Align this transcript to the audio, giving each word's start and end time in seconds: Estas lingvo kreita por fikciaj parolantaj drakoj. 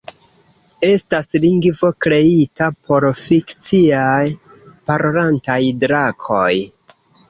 Estas 0.87 1.29
lingvo 1.43 1.91
kreita 2.07 2.71
por 2.89 3.09
fikciaj 3.21 4.27
parolantaj 4.91 5.63
drakoj. 5.87 6.55